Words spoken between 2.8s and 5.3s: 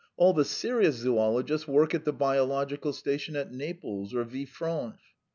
station at Naples or Villefranche.